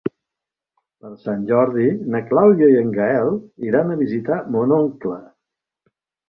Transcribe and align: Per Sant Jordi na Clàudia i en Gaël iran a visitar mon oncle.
Per 1.01 1.09
Sant 1.25 1.43
Jordi 1.51 1.85
na 2.15 2.21
Clàudia 2.31 2.69
i 2.71 2.79
en 2.85 2.89
Gaël 2.95 3.37
iran 3.69 3.93
a 3.93 3.99
visitar 4.01 4.39
mon 4.57 4.75
oncle. 4.81 5.21